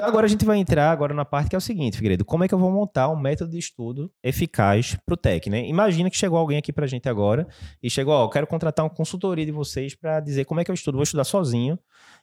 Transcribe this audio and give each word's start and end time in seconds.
Então 0.00 0.08
agora 0.08 0.24
a 0.24 0.30
gente 0.30 0.46
vai 0.46 0.56
entrar 0.56 0.90
agora 0.90 1.12
na 1.12 1.26
parte 1.26 1.50
que 1.50 1.54
é 1.54 1.58
o 1.58 1.60
seguinte, 1.60 1.98
Figueiredo, 1.98 2.24
como 2.24 2.42
é 2.42 2.48
que 2.48 2.54
eu 2.54 2.58
vou 2.58 2.72
montar 2.72 3.10
um 3.10 3.20
método 3.20 3.50
de 3.50 3.58
estudo 3.58 4.10
eficaz 4.22 4.96
para 5.04 5.12
o 5.12 5.16
TEC, 5.16 5.50
né? 5.50 5.68
Imagina 5.68 6.08
que 6.08 6.16
chegou 6.16 6.38
alguém 6.38 6.56
aqui 6.56 6.72
para 6.72 6.86
a 6.86 6.88
gente 6.88 7.06
agora 7.06 7.46
e 7.82 7.90
chegou, 7.90 8.14
ó, 8.14 8.24
eu 8.24 8.30
quero 8.30 8.46
contratar 8.46 8.82
uma 8.82 8.90
consultoria 8.90 9.44
de 9.44 9.52
vocês 9.52 9.94
para 9.94 10.18
dizer 10.20 10.46
como 10.46 10.58
é 10.58 10.64
que 10.64 10.70
eu 10.70 10.74
estudo. 10.74 10.94
Vou 10.94 11.02
estudar 11.02 11.24
sozinho 11.24 11.78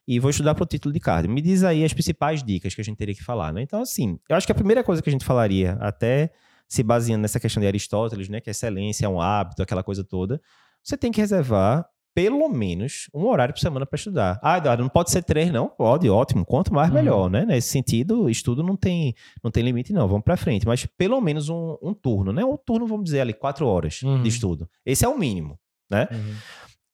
e 0.08 0.20
vou 0.20 0.32
estudar 0.32 0.56
para 0.56 0.64
o 0.64 0.66
título 0.66 0.92
de 0.92 1.00
cardio. 1.00 1.30
Me 1.30 1.40
diz 1.40 1.64
aí 1.64 1.86
as 1.86 1.94
principais 1.94 2.42
dicas 2.44 2.74
que 2.74 2.82
a 2.82 2.84
gente 2.84 2.98
teria 2.98 3.14
que 3.14 3.24
falar, 3.24 3.54
né? 3.54 3.62
Então 3.62 3.80
assim, 3.80 4.18
eu 4.28 4.36
acho 4.36 4.48
que 4.48 4.52
a 4.52 4.56
primeira 4.56 4.84
coisa 4.84 5.00
que 5.00 5.10
a 5.10 5.14
gente 5.14 5.24
falaria, 5.24 5.78
até 5.80 6.32
se 6.68 6.82
baseando 6.82 7.22
nessa 7.22 7.40
questão 7.40 7.62
de 7.62 7.68
Aristóteles, 7.68 8.28
né, 8.28 8.42
que 8.42 8.50
a 8.50 8.54
excelência 8.54 9.06
é 9.06 9.10
um 9.10 9.22
hábito, 9.22 9.62
aquela 9.62 9.84
coisa 9.84 10.04
toda, 10.04 10.42
você 10.84 10.98
tem 10.98 11.12
que 11.12 11.22
reservar 11.22 11.86
pelo 12.18 12.50
menos 12.50 13.08
um 13.14 13.28
horário 13.28 13.54
por 13.54 13.60
semana 13.60 13.86
para 13.86 13.96
estudar. 13.96 14.40
Ah, 14.42 14.58
Eduardo, 14.58 14.82
não 14.82 14.90
pode 14.90 15.12
ser 15.12 15.22
três, 15.22 15.52
não? 15.52 15.68
Pode, 15.68 16.10
ótimo. 16.10 16.44
Quanto 16.44 16.74
mais, 16.74 16.90
melhor, 16.90 17.26
uhum. 17.26 17.30
né? 17.30 17.46
Nesse 17.46 17.70
sentido, 17.70 18.28
estudo 18.28 18.64
não 18.64 18.76
tem, 18.76 19.14
não 19.44 19.52
tem 19.52 19.62
limite, 19.62 19.94
não. 19.94 20.08
Vamos 20.08 20.24
para 20.24 20.36
frente. 20.36 20.66
Mas 20.66 20.84
pelo 20.98 21.22
menos 21.22 21.48
um, 21.48 21.78
um, 21.80 21.94
turno, 21.94 22.34
né? 22.34 22.44
Um 22.44 22.58
turno, 22.58 22.88
vamos 22.88 23.04
dizer 23.04 23.20
ali, 23.20 23.36
quatro 23.36 23.68
horas 23.68 24.02
uhum. 24.02 24.24
de 24.24 24.30
estudo. 24.30 24.68
Esse 24.84 25.06
é 25.06 25.08
o 25.08 25.16
mínimo, 25.16 25.60
né? 25.92 26.08
Uhum. 26.12 26.34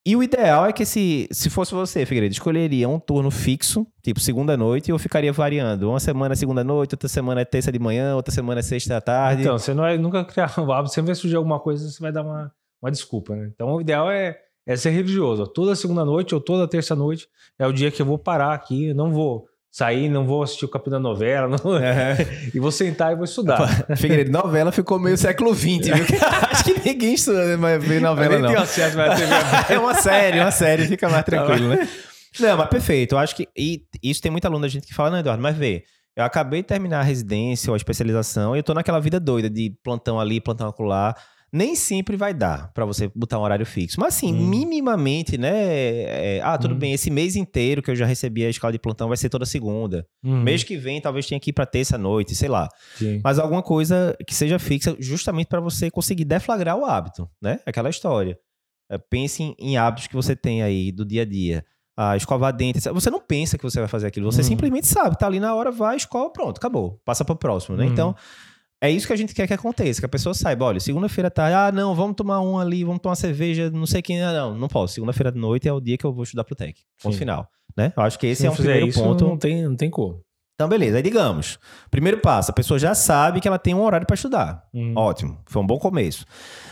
E 0.05 0.13
o 0.17 0.21
ideal 0.21 0.65
é 0.65 0.73
que 0.73 0.85
se, 0.85 1.29
se 1.31 1.49
fosse 1.49 1.73
você, 1.73 2.05
Figueiredo, 2.05 2.33
escolheria 2.33 2.89
um 2.89 2.99
turno 2.99 3.31
fixo, 3.31 3.87
tipo 4.03 4.19
segunda 4.19 4.57
noite, 4.57 4.91
ou 4.91 4.99
ficaria 4.99 5.31
variando. 5.31 5.89
Uma 5.89 6.01
semana 6.01 6.33
é 6.33 6.35
segunda 6.35 6.65
noite, 6.65 6.95
outra 6.95 7.07
semana 7.07 7.39
é 7.39 7.45
terça 7.45 7.71
de 7.71 7.79
manhã, 7.79 8.13
outra 8.13 8.33
semana 8.33 8.59
é 8.59 8.61
sexta 8.61 8.95
da 8.95 8.99
tarde. 8.99 9.43
Então, 9.43 9.57
você 9.57 9.73
não 9.73 9.83
vai 9.83 9.97
nunca 9.97 10.25
criar 10.25 10.53
um 10.59 10.69
hábito, 10.69 10.93
sempre 10.93 11.07
vai 11.07 11.15
surgir 11.15 11.37
alguma 11.37 11.61
coisa, 11.61 11.89
você 11.89 12.01
vai 12.01 12.11
dar 12.11 12.23
uma, 12.23 12.51
uma 12.81 12.91
desculpa, 12.91 13.33
né? 13.37 13.49
Então, 13.53 13.73
o 13.73 13.79
ideal 13.79 14.11
é 14.11 14.37
é 14.65 14.75
ser 14.75 14.91
religioso. 14.91 15.45
Toda 15.47 15.75
segunda 15.75 16.05
noite 16.05 16.33
ou 16.33 16.41
toda 16.41 16.67
terça 16.67 16.95
noite 16.95 17.27
é 17.59 17.67
o 17.67 17.73
dia 17.73 17.91
que 17.91 18.01
eu 18.01 18.05
vou 18.05 18.17
parar 18.17 18.53
aqui, 18.53 18.93
não 18.93 19.11
vou 19.11 19.45
sair, 19.71 20.07
não 20.07 20.25
vou 20.25 20.43
assistir 20.43 20.65
o 20.65 20.69
capítulo 20.69 20.97
da 20.97 20.99
novela, 20.99 21.57
não... 21.63 21.77
é. 21.77 22.15
e 22.53 22.59
vou 22.59 22.71
sentar 22.71 23.11
e 23.11 23.15
vou 23.15 23.25
estudar. 23.25 23.85
Figueiredo, 23.97 24.31
novela 24.31 24.71
ficou 24.71 24.99
meio 24.99 25.17
século 25.17 25.53
XX, 25.53 25.65
viu? 25.65 26.05
Acho 26.51 26.63
que 26.63 26.79
ninguém 26.87 27.15
estuda, 27.15 27.57
mas 27.57 27.83
vê 27.83 27.99
novela 27.99 28.37
não. 28.37 28.61
Acesso, 28.61 28.97
é 29.69 29.79
uma 29.79 29.95
série, 29.95 30.39
uma 30.39 30.51
série, 30.51 30.85
fica 30.85 31.09
mais 31.09 31.25
tranquilo, 31.25 31.69
né? 31.69 31.89
Não, 32.39 32.57
mas 32.57 32.69
perfeito. 32.69 33.13
Eu 33.13 33.19
acho 33.19 33.35
que. 33.35 33.47
E 33.55 33.83
isso 34.01 34.21
tem 34.21 34.31
muita 34.31 34.47
aluna 34.47 34.63
da 34.63 34.67
gente 34.67 34.87
que 34.87 34.93
fala, 34.93 35.11
não, 35.11 35.19
Eduardo, 35.19 35.41
mas 35.41 35.55
vê. 35.55 35.83
Eu 36.15 36.23
acabei 36.23 36.61
de 36.61 36.67
terminar 36.67 36.99
a 36.99 37.03
residência 37.03 37.71
ou 37.71 37.73
a 37.73 37.77
especialização 37.77 38.55
e 38.55 38.59
eu 38.59 38.63
tô 38.63 38.73
naquela 38.73 38.99
vida 38.99 39.19
doida 39.19 39.49
de 39.49 39.75
plantão 39.83 40.19
ali, 40.19 40.39
plantão 40.39 40.67
acolá 40.67 41.15
nem 41.53 41.75
sempre 41.75 42.17
vai 42.17 42.33
dar 42.33 42.73
para 42.73 42.83
você 42.83 43.11
botar 43.13 43.37
um 43.37 43.43
horário 43.43 43.65
fixo. 43.65 43.99
Mas 43.99 44.15
assim, 44.15 44.33
hum. 44.33 44.47
minimamente, 44.47 45.37
né? 45.37 45.51
É, 45.53 46.41
ah, 46.43 46.57
tudo 46.57 46.73
hum. 46.73 46.79
bem, 46.79 46.93
esse 46.93 47.11
mês 47.11 47.35
inteiro 47.35 47.83
que 47.83 47.91
eu 47.91 47.95
já 47.95 48.07
recebi 48.07 48.43
a 48.43 48.49
escala 48.49 48.71
de 48.71 48.79
plantão 48.79 49.07
vai 49.07 49.17
ser 49.17 49.29
toda 49.29 49.45
segunda. 49.45 50.03
Hum. 50.23 50.41
Mês 50.41 50.63
que 50.63 50.75
vem 50.75 50.99
talvez 50.99 51.27
tenha 51.27 51.39
que 51.39 51.51
ir 51.51 51.53
para 51.53 51.67
terça 51.67 51.95
noite, 51.95 52.33
sei 52.33 52.49
lá. 52.49 52.67
Sim. 52.95 53.21
Mas 53.23 53.37
alguma 53.37 53.61
coisa 53.61 54.17
que 54.25 54.33
seja 54.33 54.57
fixa 54.57 54.97
justamente 54.99 55.45
para 55.45 55.59
você 55.59 55.91
conseguir 55.91 56.25
deflagrar 56.25 56.75
o 56.75 56.85
hábito, 56.85 57.29
né? 57.39 57.59
Aquela 57.67 57.91
história. 57.91 58.35
É, 58.89 58.97
pense 58.97 59.43
em, 59.43 59.55
em 59.59 59.77
hábitos 59.77 60.07
que 60.07 60.15
você 60.15 60.35
tem 60.35 60.63
aí 60.63 60.91
do 60.91 61.05
dia 61.05 61.21
a 61.21 61.25
dia. 61.25 61.63
A 61.95 62.17
escovar 62.17 62.51
dente, 62.51 62.79
você 62.89 63.11
não 63.11 63.19
pensa 63.19 63.55
que 63.55 63.63
você 63.63 63.77
vai 63.77 63.87
fazer 63.87 64.07
aquilo, 64.07 64.31
você 64.31 64.41
hum. 64.41 64.45
simplesmente 64.45 64.87
sabe, 64.87 65.15
tá 65.15 65.27
ali 65.27 65.39
na 65.39 65.53
hora, 65.53 65.69
vai, 65.69 65.95
escova, 65.95 66.31
pronto, 66.31 66.57
acabou, 66.57 66.99
passa 67.05 67.23
para 67.23 67.33
o 67.33 67.37
próximo, 67.37 67.77
né? 67.77 67.85
Hum. 67.85 67.89
Então, 67.89 68.15
é 68.83 68.91
isso 68.91 69.07
que 69.07 69.13
a 69.13 69.15
gente 69.15 69.33
quer 69.33 69.47
que 69.47 69.53
aconteça, 69.53 70.01
que 70.01 70.05
a 70.05 70.09
pessoa 70.09 70.33
saiba, 70.33 70.65
olha, 70.65 70.77
segunda-feira 70.77 71.31
tá, 71.31 71.67
ah, 71.67 71.71
não, 71.71 71.95
vamos 71.95 72.17
tomar 72.17 72.41
um 72.41 72.59
ali, 72.59 72.83
vamos 72.83 73.01
tomar 73.01 73.11
uma 73.11 73.15
cerveja, 73.15 73.71
não 73.71 73.85
sei 73.85 74.01
quem, 74.01 74.21
ah, 74.21 74.33
não, 74.33 74.55
não 74.55 74.67
posso. 74.67 74.95
Segunda-feira 74.95 75.31
de 75.31 75.39
noite 75.39 75.69
é 75.69 75.71
o 75.71 75.79
dia 75.79 75.97
que 75.97 76.05
eu 76.05 76.11
vou 76.11 76.25
estudar 76.25 76.43
pro 76.43 76.53
Tech. 76.53 76.77
Ponto 77.01 77.17
final, 77.17 77.47
né? 77.77 77.93
Eu 77.95 78.03
acho 78.03 78.19
que 78.19 78.27
esse 78.27 78.41
Se 78.41 78.47
é 78.47 78.51
um 78.51 78.55
primeiro 78.55 78.85
isso, 78.85 79.01
ponto. 79.01 79.25
Não 79.25 79.37
tem, 79.37 79.63
não 79.63 79.77
tem 79.77 79.89
como. 79.89 80.21
Então, 80.55 80.67
beleza. 80.67 80.97
Aí, 80.97 81.01
digamos, 81.01 81.57
primeiro 81.89 82.19
passo, 82.19 82.51
a 82.51 82.53
pessoa 82.53 82.77
já 82.77 82.93
sabe 82.93 83.39
que 83.39 83.47
ela 83.47 83.57
tem 83.57 83.73
um 83.73 83.81
horário 83.81 84.05
para 84.05 84.15
estudar. 84.15 84.67
Hum. 84.73 84.93
Ótimo, 84.97 85.39
foi 85.45 85.61
um 85.61 85.65
bom 85.65 85.79
começo. 85.79 86.25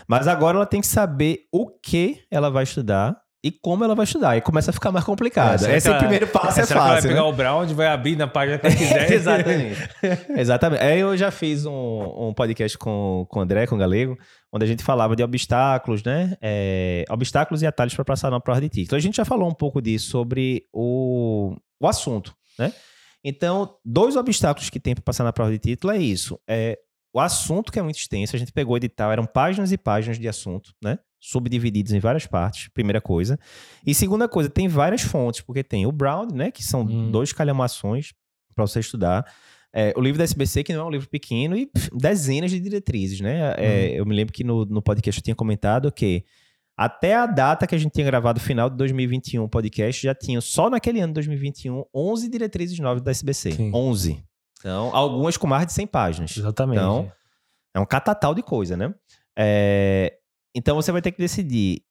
Mas 0.06 0.28
agora 0.28 0.58
ela 0.58 0.66
tem 0.66 0.82
que 0.82 0.88
saber 0.88 1.46
o 1.50 1.70
que 1.70 2.20
ela 2.30 2.52
vai 2.52 2.64
estudar 2.64 3.21
e 3.44 3.52
como 3.52 3.84
ela 3.84 3.96
vai 3.96 4.04
estudar. 4.04 4.38
E 4.38 4.42
começa 4.42 4.70
a 4.70 4.74
ficar 4.74 4.92
mais 4.92 5.04
complicado. 5.04 5.66
É, 5.66 5.78
Esse 5.78 5.90
é 5.90 5.96
o 5.96 5.98
primeiro 5.98 6.28
passo, 6.28 6.60
é, 6.60 6.64
é 6.64 6.66
fácil. 6.66 6.78
Vai 6.78 7.02
pegar 7.02 7.14
né? 7.16 7.22
o 7.22 7.34
Brown 7.34 7.66
vai 7.68 7.88
abrir 7.88 8.16
na 8.16 8.28
página 8.28 8.60
que 8.60 8.68
ela 8.68 8.76
quiser. 8.76 9.12
Exatamente. 9.12 9.90
Exatamente. 10.38 10.84
Aí 10.84 11.00
eu 11.00 11.18
já 11.18 11.32
fiz 11.32 11.66
um, 11.66 12.28
um, 12.30 12.34
podcast 12.34 12.78
com, 12.78 13.26
com 13.30 13.40
o 13.40 13.42
André, 13.42 13.66
com 13.66 13.76
o 13.76 13.78
Galego, 13.78 14.18
onde 14.54 14.66
a 14.66 14.68
gente 14.68 14.84
falava 14.84 15.16
de 15.16 15.24
obstáculos, 15.24 16.04
né? 16.04 16.38
É, 16.42 17.04
obstáculos 17.10 17.62
e 17.64 17.68
atalhos 17.68 17.96
para 17.96 18.06
passar 18.06 18.30
na 18.30 18.40
prova 18.40 18.62
de 18.62 18.70
título. 18.70 18.98
A 18.98 19.02
gente 19.02 19.18
já 19.18 19.26
falou 19.26 19.50
um 19.50 19.56
pouco 19.56 19.82
disso 19.82 20.10
sobre 20.10 20.66
o, 20.72 21.56
o 21.80 21.88
assunto, 21.88 22.36
né? 22.60 22.72
Então, 23.24 23.76
dois 23.84 24.16
obstáculos 24.16 24.70
que 24.70 24.80
tem 24.80 24.94
para 24.94 25.04
passar 25.04 25.24
na 25.24 25.34
prova 25.34 25.52
de 25.52 25.60
título 25.60 25.94
é 25.94 25.98
isso. 25.98 26.40
É 26.48 26.78
o 27.14 27.20
assunto 27.20 27.72
que 27.72 27.80
é 27.80 27.82
muito 27.82 27.98
extenso, 27.98 28.36
a 28.36 28.40
gente 28.40 28.54
pegou 28.54 28.74
o 28.74 28.78
edital, 28.78 29.12
eram 29.12 29.26
páginas 29.26 29.72
e 29.72 29.78
páginas 29.78 30.18
de 30.18 30.28
assunto, 30.28 30.74
né? 30.82 30.98
Subdivididos 31.22 31.94
em 31.94 32.00
várias 32.00 32.26
partes, 32.26 32.68
primeira 32.70 33.00
coisa. 33.00 33.40
E 33.86 33.94
segunda 33.94 34.28
coisa, 34.28 34.50
tem 34.50 34.68
várias 34.68 35.02
fontes, 35.02 35.42
porque 35.42 35.64
tem 35.64 35.86
o 35.86 35.92
Brown, 35.92 36.28
né, 36.34 36.50
que 36.50 36.64
são 36.64 36.82
hum. 36.82 37.12
dois 37.12 37.32
calhamações 37.32 38.12
para 38.56 38.66
você 38.66 38.80
estudar. 38.80 39.32
É, 39.74 39.94
o 39.96 40.02
livro 40.02 40.18
da 40.18 40.24
SBC, 40.24 40.64
que 40.64 40.74
não 40.74 40.82
é 40.82 40.86
um 40.86 40.90
livro 40.90 41.08
pequeno, 41.08 41.56
e 41.56 41.68
pff, 41.68 41.90
dezenas 41.96 42.52
de 42.52 42.60
diretrizes, 42.60 43.22
né? 43.22 43.54
É, 43.58 43.92
hum. 43.92 43.96
Eu 43.98 44.06
me 44.06 44.16
lembro 44.16 44.34
que 44.34 44.44
no, 44.44 44.66
no 44.66 44.82
podcast 44.82 45.20
eu 45.20 45.24
tinha 45.24 45.36
comentado 45.36 45.92
que 45.92 46.26
até 46.76 47.16
a 47.16 47.26
data 47.26 47.68
que 47.68 47.76
a 47.76 47.78
gente 47.78 47.92
tinha 47.92 48.06
gravado, 48.06 48.40
final 48.40 48.70
de 48.70 48.76
2021, 48.76 49.44
o 49.44 49.48
podcast, 49.48 50.02
já 50.02 50.16
tinha, 50.16 50.42
só 50.42 50.70
naquele 50.70 51.00
ano 51.00 51.10
de 51.10 51.16
2021, 51.16 51.86
11 51.94 52.30
diretrizes 52.30 52.80
novas 52.80 53.04
da 53.04 53.12
SBC. 53.12 53.52
Sim. 53.52 53.72
11. 53.74 54.24
Então, 54.60 54.96
algumas 54.96 55.38
com 55.38 55.48
mais 55.48 55.68
de 55.68 55.74
100 55.74 55.88
páginas. 55.88 56.36
Exatamente. 56.36 56.80
Então, 56.80 57.12
é 57.74 57.80
um 57.80 57.86
catatal 57.86 58.34
de 58.34 58.42
coisa, 58.42 58.76
né? 58.76 58.94
É, 59.38 60.18
então 60.56 60.76
você 60.76 60.92
vai 60.92 61.02
ter 61.02 61.12
que 61.12 61.18
decidir 61.18 61.82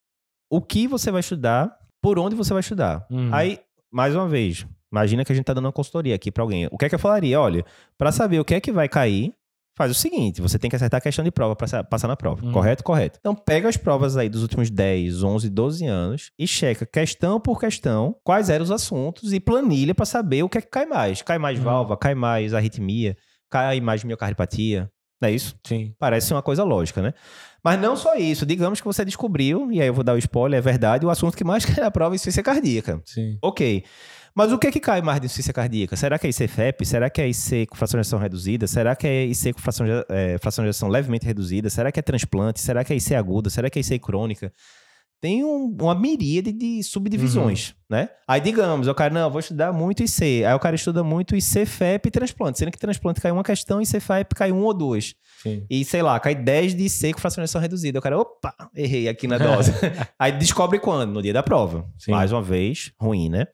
o 0.49 0.61
que 0.61 0.87
você 0.87 1.11
vai 1.11 1.21
estudar, 1.21 1.75
por 2.01 2.19
onde 2.19 2.35
você 2.35 2.53
vai 2.53 2.59
estudar. 2.59 3.05
Uhum. 3.09 3.33
Aí, 3.33 3.59
mais 3.91 4.15
uma 4.15 4.27
vez, 4.27 4.65
imagina 4.91 5.23
que 5.23 5.31
a 5.31 5.35
gente 5.35 5.45
tá 5.45 5.53
dando 5.53 5.65
uma 5.65 5.71
consultoria 5.71 6.15
aqui 6.15 6.31
para 6.31 6.43
alguém. 6.43 6.67
O 6.71 6.77
que 6.77 6.85
é 6.85 6.89
que 6.89 6.95
eu 6.95 6.99
falaria? 6.99 7.39
Olha, 7.39 7.65
para 7.97 8.11
saber 8.11 8.39
o 8.39 8.45
que 8.45 8.55
é 8.55 8.59
que 8.59 8.71
vai 8.71 8.89
cair, 8.89 9.33
faz 9.77 9.91
o 9.91 9.93
seguinte: 9.93 10.41
você 10.41 10.59
tem 10.59 10.69
que 10.69 10.75
acertar 10.75 10.97
a 10.97 11.01
questão 11.01 11.23
de 11.23 11.31
prova 11.31 11.55
para 11.55 11.83
passar 11.83 12.07
na 12.07 12.15
prova. 12.15 12.45
Uhum. 12.45 12.51
Correto? 12.51 12.83
Correto. 12.83 13.19
Então 13.19 13.33
pega 13.33 13.69
as 13.69 13.77
provas 13.77 14.17
aí 14.17 14.29
dos 14.29 14.41
últimos 14.41 14.69
10, 14.69 15.23
11, 15.23 15.49
12 15.49 15.85
anos 15.85 16.31
e 16.37 16.45
checa 16.45 16.85
questão 16.85 17.39
por 17.39 17.59
questão 17.59 18.15
quais 18.23 18.49
eram 18.49 18.63
os 18.63 18.71
assuntos 18.71 19.33
e 19.33 19.39
planilha 19.39 19.95
para 19.95 20.05
saber 20.05 20.43
o 20.43 20.49
que 20.49 20.57
é 20.57 20.61
que 20.61 20.69
cai 20.69 20.85
mais. 20.85 21.21
Cai 21.21 21.37
mais 21.37 21.57
uhum. 21.57 21.63
valva, 21.63 21.97
cai 21.97 22.15
mais 22.15 22.53
arritmia, 22.53 23.15
cai 23.49 23.79
mais 23.79 24.03
miocardiopatia. 24.03 24.89
Não 25.21 25.29
é 25.29 25.31
isso? 25.31 25.55
Sim. 25.63 25.93
Parece 25.99 26.33
uma 26.33 26.41
coisa 26.41 26.63
lógica, 26.63 27.01
né? 27.01 27.13
Mas 27.63 27.79
não 27.79 27.95
só 27.95 28.15
isso. 28.15 28.45
Digamos 28.45 28.81
que 28.81 28.85
você 28.85 29.05
descobriu, 29.05 29.71
e 29.71 29.79
aí 29.79 29.87
eu 29.87 29.93
vou 29.93 30.03
dar 30.03 30.13
o 30.13 30.17
spoiler, 30.17 30.57
é 30.57 30.61
verdade, 30.61 31.05
o 31.05 31.09
assunto 31.09 31.37
que 31.37 31.43
mais 31.43 31.63
cai 31.65 31.83
na 31.83 31.91
prova 31.91 32.13
é 32.13 32.17
insuficiência 32.17 32.41
cardíaca. 32.41 33.01
Sim. 33.05 33.37
Ok. 33.41 33.83
Mas 34.33 34.51
o 34.51 34.57
que 34.57 34.67
é 34.67 34.71
que 34.71 34.79
cai 34.79 35.01
mais 35.01 35.19
de 35.19 35.25
insuficiência 35.25 35.53
cardíaca? 35.53 35.95
Será 35.95 36.17
que 36.17 36.25
é 36.25 36.29
IC-FEP? 36.29 36.85
Será 36.85 37.09
que 37.09 37.21
é 37.21 37.27
IC 37.27 37.67
com 37.67 37.75
fração 37.75 37.99
de 37.99 38.03
ejeção 38.03 38.17
reduzida? 38.17 38.65
Será 38.65 38.95
que 38.95 39.05
é 39.05 39.25
IC 39.25 39.53
com 39.53 39.59
fração 39.59 39.85
de, 39.85 39.91
é, 40.09 40.37
fração 40.37 40.63
de 40.63 40.69
ejeção 40.69 40.87
levemente 40.87 41.25
reduzida? 41.25 41.69
Será 41.69 41.91
que 41.91 41.99
é 41.99 42.01
transplante? 42.01 42.61
Será 42.61 42.83
que 42.83 42.93
é 42.93 42.95
IC 42.95 43.13
aguda? 43.13 43.49
Será 43.49 43.69
que 43.69 43.77
é 43.77 43.81
IC 43.81 43.99
crônica? 43.99 44.51
Tem 45.21 45.43
um, 45.45 45.77
uma 45.79 45.93
miríade 45.93 46.51
de 46.51 46.81
subdivisões, 46.81 47.69
uhum. 47.69 47.75
né? 47.97 48.09
Aí, 48.27 48.41
digamos, 48.41 48.87
o 48.87 48.95
cara, 48.95 49.13
não, 49.13 49.29
vou 49.29 49.39
estudar 49.39 49.71
muito 49.71 50.01
IC. 50.01 50.43
Aí 50.43 50.53
o 50.55 50.59
cara 50.59 50.75
estuda 50.75 51.03
muito 51.03 51.35
IC, 51.35 51.63
FEP 51.67 52.07
e 52.07 52.11
transplante. 52.11 52.57
Sendo 52.57 52.71
que 52.71 52.79
transplante 52.79 53.21
cai 53.21 53.31
uma 53.31 53.43
questão, 53.43 53.79
IC, 53.79 53.99
FEP 53.99 54.33
cai 54.33 54.51
um 54.51 54.63
ou 54.63 54.73
dois. 54.73 55.13
Sim. 55.43 55.63
E, 55.69 55.85
sei 55.85 56.01
lá, 56.01 56.19
cai 56.19 56.33
10 56.33 56.73
de 56.73 56.85
IC 56.85 57.13
com 57.13 57.19
fracionação 57.19 57.61
reduzida. 57.61 57.99
O 57.99 58.01
cara, 58.01 58.17
opa, 58.17 58.51
errei 58.75 59.07
aqui 59.07 59.27
na 59.27 59.37
dose. 59.37 59.71
Aí 60.17 60.31
descobre 60.31 60.79
quando? 60.79 61.11
No 61.11 61.21
dia 61.21 61.33
da 61.33 61.43
prova. 61.43 61.87
Sim. 61.99 62.11
Mais 62.11 62.31
uma 62.31 62.41
vez, 62.41 62.91
ruim, 62.99 63.29
né? 63.29 63.45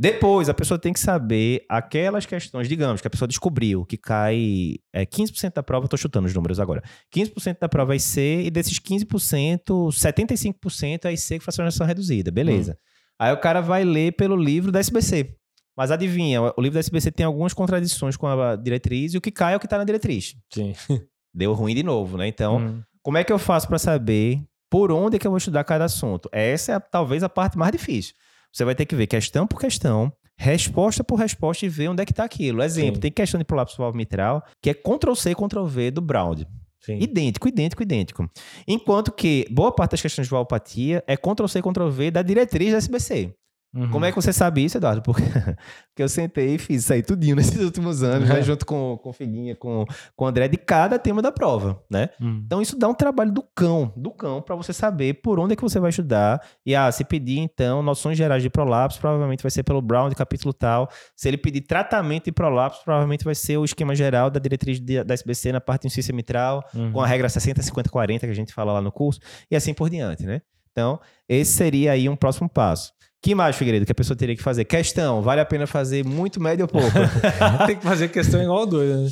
Depois, 0.00 0.48
a 0.48 0.54
pessoa 0.54 0.78
tem 0.78 0.92
que 0.92 1.00
saber 1.00 1.64
aquelas 1.68 2.24
questões, 2.24 2.68
digamos, 2.68 3.00
que 3.00 3.08
a 3.08 3.10
pessoa 3.10 3.26
descobriu 3.26 3.84
que 3.84 3.96
cai 3.96 4.76
é, 4.92 5.04
15% 5.04 5.54
da 5.54 5.62
prova, 5.62 5.86
estou 5.86 5.98
chutando 5.98 6.28
os 6.28 6.34
números 6.34 6.60
agora. 6.60 6.80
15% 7.12 7.58
da 7.58 7.68
prova 7.68 7.94
é 7.94 7.96
IC 7.96 8.46
e 8.46 8.50
desses 8.50 8.78
15%, 8.78 9.58
75% 9.90 11.04
é 11.04 11.12
IC 11.12 11.38
com 11.38 11.44
fracionação 11.44 11.84
reduzida. 11.84 12.30
Beleza. 12.30 12.72
Hum. 12.72 12.76
Aí 13.18 13.32
o 13.32 13.40
cara 13.40 13.60
vai 13.60 13.82
ler 13.82 14.12
pelo 14.12 14.36
livro 14.36 14.70
da 14.70 14.78
SBC. 14.78 15.34
Mas 15.76 15.90
adivinha, 15.90 16.42
o 16.42 16.60
livro 16.60 16.74
da 16.74 16.80
SBC 16.80 17.10
tem 17.10 17.26
algumas 17.26 17.52
contradições 17.52 18.16
com 18.16 18.28
a 18.28 18.54
diretriz 18.54 19.14
e 19.14 19.18
o 19.18 19.20
que 19.20 19.32
cai 19.32 19.54
é 19.54 19.56
o 19.56 19.60
que 19.60 19.66
está 19.66 19.78
na 19.78 19.84
diretriz. 19.84 20.36
Sim. 20.52 20.74
Deu 21.34 21.52
ruim 21.54 21.74
de 21.74 21.82
novo, 21.82 22.16
né? 22.16 22.28
Então, 22.28 22.58
hum. 22.58 22.82
como 23.02 23.18
é 23.18 23.24
que 23.24 23.32
eu 23.32 23.38
faço 23.38 23.66
para 23.66 23.78
saber 23.78 24.40
por 24.70 24.92
onde 24.92 25.16
é 25.16 25.18
que 25.18 25.26
eu 25.26 25.30
vou 25.32 25.38
estudar 25.38 25.64
cada 25.64 25.86
assunto? 25.86 26.28
Essa 26.30 26.74
é 26.74 26.78
talvez 26.78 27.24
a 27.24 27.28
parte 27.28 27.58
mais 27.58 27.72
difícil. 27.72 28.14
Você 28.52 28.64
vai 28.64 28.74
ter 28.74 28.86
que 28.86 28.96
ver 28.96 29.06
questão 29.06 29.46
por 29.46 29.60
questão, 29.60 30.12
resposta 30.36 31.02
por 31.04 31.16
resposta 31.16 31.66
e 31.66 31.68
ver 31.68 31.88
onde 31.88 32.02
é 32.02 32.06
que 32.06 32.12
está 32.12 32.24
aquilo. 32.24 32.62
Exemplo, 32.62 32.96
Sim. 32.96 33.00
tem 33.00 33.10
questão 33.10 33.38
de 33.38 33.44
prolapso 33.44 33.76
valvo 33.76 33.96
mitral, 33.96 34.42
que 34.62 34.70
é 34.70 34.74
Ctrl-C, 34.74 35.34
Ctrl-V 35.34 35.90
do 35.90 36.00
Brown. 36.00 36.36
Sim. 36.80 36.98
Idêntico, 37.00 37.48
idêntico, 37.48 37.82
idêntico. 37.82 38.30
Enquanto 38.66 39.12
que 39.12 39.46
boa 39.50 39.72
parte 39.72 39.92
das 39.92 40.02
questões 40.02 40.26
de 40.26 40.30
valvopatia 40.30 41.02
é 41.06 41.16
Ctrl-C, 41.16 41.60
Ctrl-V 41.60 42.10
da 42.10 42.22
diretriz 42.22 42.72
da 42.72 42.78
SBC. 42.78 43.34
Uhum. 43.74 43.90
Como 43.90 44.04
é 44.04 44.10
que 44.10 44.16
você 44.16 44.32
sabe 44.32 44.64
isso, 44.64 44.78
Eduardo? 44.78 45.02
Porque, 45.02 45.22
porque 45.92 46.02
eu 46.02 46.08
sentei 46.08 46.54
e 46.54 46.58
fiz 46.58 46.84
isso 46.84 46.92
aí 46.92 47.02
tudinho 47.02 47.36
nesses 47.36 47.60
últimos 47.62 48.02
anos, 48.02 48.28
né? 48.28 48.42
junto 48.42 48.64
com, 48.64 48.98
com 49.02 49.12
Figuinha, 49.12 49.54
com, 49.54 49.84
com 50.16 50.24
o 50.24 50.28
André, 50.28 50.48
de 50.48 50.56
cada 50.56 50.98
tema 50.98 51.20
da 51.20 51.30
prova, 51.30 51.82
né? 51.90 52.08
Uhum. 52.20 52.42
Então 52.46 52.62
isso 52.62 52.78
dá 52.78 52.88
um 52.88 52.94
trabalho 52.94 53.30
do 53.30 53.42
cão, 53.54 53.92
do 53.94 54.10
cão, 54.10 54.40
para 54.40 54.56
você 54.56 54.72
saber 54.72 55.14
por 55.22 55.38
onde 55.38 55.52
é 55.52 55.56
que 55.56 55.62
você 55.62 55.78
vai 55.78 55.90
estudar. 55.90 56.42
E 56.64 56.74
ah, 56.74 56.90
se 56.90 57.04
pedir, 57.04 57.38
então, 57.38 57.82
noções 57.82 58.16
gerais 58.16 58.42
de 58.42 58.48
prolapso, 58.48 58.98
provavelmente 58.98 59.42
vai 59.42 59.50
ser 59.50 59.62
pelo 59.62 59.82
Brown 59.82 60.08
de 60.08 60.14
capítulo 60.14 60.54
tal. 60.54 60.88
Se 61.14 61.28
ele 61.28 61.36
pedir 61.36 61.60
tratamento 61.60 62.24
de 62.24 62.32
prolapso, 62.32 62.82
provavelmente 62.82 63.24
vai 63.24 63.34
ser 63.34 63.58
o 63.58 63.64
esquema 63.64 63.94
geral 63.94 64.30
da 64.30 64.40
diretriz 64.40 64.80
de, 64.80 65.04
da 65.04 65.12
SBC 65.12 65.52
na 65.52 65.60
parte 65.60 65.82
de 65.82 65.88
insuficiência 65.88 66.14
mitral, 66.14 66.64
uhum. 66.74 66.92
com 66.92 67.00
a 67.00 67.06
regra 67.06 67.28
60, 67.28 67.62
50, 67.62 67.90
40, 67.90 68.26
que 68.26 68.32
a 68.32 68.34
gente 68.34 68.54
fala 68.54 68.72
lá 68.72 68.80
no 68.80 68.90
curso, 68.90 69.20
e 69.50 69.56
assim 69.56 69.74
por 69.74 69.90
diante, 69.90 70.24
né? 70.24 70.40
Então, 70.78 71.00
esse 71.28 71.54
seria 71.54 71.90
aí 71.90 72.08
um 72.08 72.14
próximo 72.14 72.48
passo. 72.48 72.92
Que 73.20 73.34
mais, 73.34 73.56
Figueiredo, 73.56 73.84
que 73.84 73.90
a 73.90 73.94
pessoa 73.96 74.16
teria 74.16 74.36
que 74.36 74.42
fazer? 74.42 74.64
Questão, 74.64 75.20
vale 75.22 75.40
a 75.40 75.44
pena 75.44 75.66
fazer 75.66 76.04
muito, 76.04 76.40
médio 76.40 76.66
ou 76.66 76.68
pouco? 76.68 76.92
Tem 77.66 77.74
que 77.74 77.82
fazer 77.82 78.06
questão 78.08 78.40
igual 78.40 78.64
doido, 78.64 79.02
né? 79.02 79.08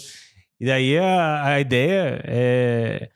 E 0.61 0.67
daí 0.67 0.97
a, 0.97 1.45
a 1.45 1.61
ideia 1.61 2.23
é... 2.25 3.09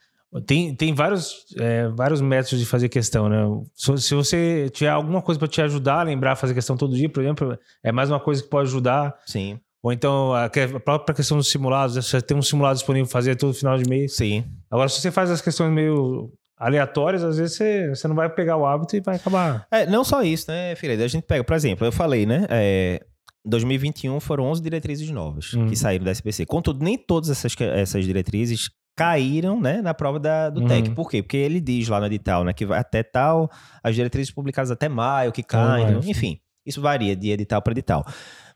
Tem, 0.47 0.75
tem 0.75 0.95
vários, 0.95 1.45
é, 1.59 1.89
vários 1.89 2.21
métodos 2.21 2.59
de 2.59 2.67
fazer 2.67 2.89
questão, 2.89 3.29
né? 3.29 3.39
Se, 3.75 3.99
se 3.99 4.15
você 4.15 4.69
tiver 4.73 4.91
alguma 4.91 5.23
coisa 5.23 5.39
para 5.39 5.49
te 5.49 5.63
ajudar 5.63 6.01
a 6.01 6.03
lembrar 6.05 6.33
a 6.33 6.37
fazer 6.37 6.55
questão 6.55 6.77
todo 6.77 6.95
dia, 6.95 7.09
por 7.09 7.23
exemplo, 7.23 7.59
é 7.83 7.93
mais 7.93 8.11
uma 8.11 8.21
coisa 8.21 8.43
que 8.43 8.49
pode 8.49 8.69
ajudar. 8.69 9.15
Sim. 9.27 9.59
Ou 9.83 9.93
então 9.93 10.33
a, 10.35 10.45
a 10.45 10.81
própria 10.85 11.15
questão 11.15 11.37
dos 11.37 11.49
simulados, 11.49 11.97
você 11.97 12.21
tem 12.21 12.37
um 12.37 12.43
simulado 12.43 12.77
disponível 12.77 13.07
para 13.07 13.13
fazer 13.13 13.35
todo 13.37 13.55
final 13.55 13.77
de 13.77 13.89
mês. 13.89 14.15
Sim. 14.15 14.45
Agora, 14.71 14.89
se 14.89 15.01
você 15.01 15.11
faz 15.11 15.31
as 15.31 15.41
questões 15.41 15.73
meio 15.73 16.33
aleatórias, 16.61 17.25
às 17.25 17.39
vezes 17.39 17.57
você, 17.57 17.89
você 17.89 18.07
não 18.07 18.15
vai 18.15 18.29
pegar 18.29 18.59
o 18.59 18.67
hábito 18.67 18.95
e 18.95 19.01
vai 19.01 19.17
acabar. 19.17 19.67
É, 19.73 19.87
não 19.87 20.05
só 20.05 20.23
isso, 20.23 20.51
né, 20.51 20.75
Figueiredo? 20.75 21.03
A 21.03 21.09
gente 21.09 21.25
pega, 21.25 21.43
por 21.43 21.57
exemplo, 21.57 21.87
eu 21.87 21.91
falei, 21.91 22.27
né? 22.27 22.47
É, 22.51 23.01
2021 23.47 24.21
foram 24.21 24.45
11 24.45 24.61
diretrizes 24.61 25.11
novas 25.11 25.55
uhum. 25.55 25.69
que 25.69 25.75
saíram 25.75 26.05
da 26.05 26.13
SPC. 26.13 26.45
Contudo, 26.45 26.85
nem 26.85 26.99
todas 26.99 27.31
essas, 27.31 27.57
essas 27.59 28.05
diretrizes 28.05 28.69
caíram 28.95 29.59
né, 29.59 29.81
na 29.81 29.95
prova 29.95 30.21
da, 30.21 30.51
do 30.51 30.61
uhum. 30.61 30.69
TEC. 30.69 30.91
Por 30.91 31.09
quê? 31.09 31.23
Porque 31.23 31.39
ele 31.39 31.59
diz 31.59 31.89
lá 31.89 31.99
no 31.99 32.05
edital 32.05 32.45
né, 32.45 32.53
que 32.53 32.67
vai 32.67 32.79
até 32.79 33.03
tal, 33.03 33.51
as 33.83 33.95
diretrizes 33.95 34.31
publicadas 34.31 34.71
até 34.71 34.91
maio, 34.91 35.33
que 35.33 35.43
caem, 35.43 35.97
oh, 35.97 36.01
enfim. 36.05 36.39
Isso 36.67 36.83
varia 36.83 37.17
de 37.17 37.31
edital 37.31 37.63
para 37.63 37.73
edital. 37.73 38.05